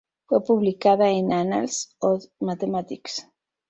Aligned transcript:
Fue 0.25 0.43
publicada 0.43 1.09
en 1.11 1.31
"Annals 1.31 1.95
of 1.99 2.23
Mathematics". 2.39 3.27